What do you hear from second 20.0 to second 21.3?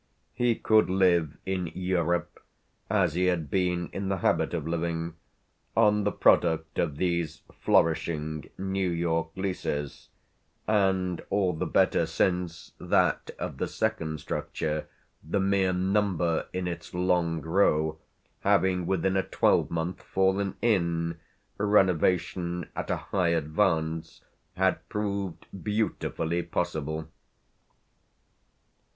fallen in,